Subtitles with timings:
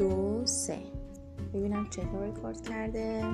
[0.00, 0.78] دو سه.
[1.54, 3.24] ببینم چطور ریکورد کرده.